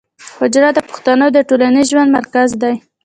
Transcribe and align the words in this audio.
حجره 0.39 0.69
د 0.75 0.79
پښتنو 0.89 1.25
د 1.31 1.37
ټولنیز 1.49 1.85
ژوند 1.91 2.09
مرکز 2.17 2.49
دی. 2.61 2.75